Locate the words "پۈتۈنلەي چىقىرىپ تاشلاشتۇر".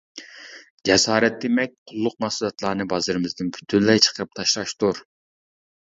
3.59-5.03